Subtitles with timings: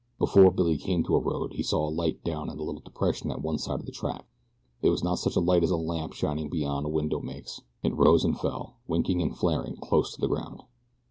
[0.17, 3.29] Before Billy came to a road he saw a light down in a little depression
[3.29, 4.25] at one side of the track.
[4.81, 7.61] It was not such a light as a lamp shining beyond a window makes.
[7.83, 10.63] It rose and fell, winking and flaring close to the ground.